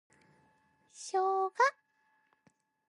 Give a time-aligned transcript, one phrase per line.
[0.91, 1.55] ショウガ